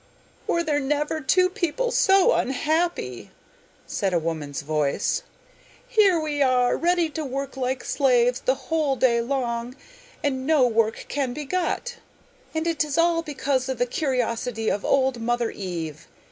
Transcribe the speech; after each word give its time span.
'Were 0.47 0.63
there 0.63 0.81
ever 0.91 1.21
two 1.21 1.47
people 1.47 1.91
so 1.91 2.31
unhappy!' 2.33 3.29
said 3.85 4.15
a 4.15 4.19
woman's 4.19 4.61
voice. 4.63 5.21
'Here 5.87 6.19
we 6.19 6.41
are, 6.41 6.75
ready 6.75 7.07
to 7.11 7.23
work 7.23 7.55
like 7.55 7.83
slaves 7.83 8.39
the 8.39 8.55
whole 8.55 8.95
day 8.95 9.21
long, 9.21 9.75
and 10.23 10.47
no 10.47 10.65
work 10.65 11.05
can 11.07 11.35
we 11.35 11.45
get. 11.45 11.97
And 12.55 12.65
it 12.65 12.83
is 12.83 12.97
all 12.97 13.21
because 13.21 13.69
of 13.69 13.77
the 13.77 13.85
curiosity 13.85 14.69
of 14.71 14.83
old 14.83 15.21
mother 15.21 15.51
Eve! 15.51 16.07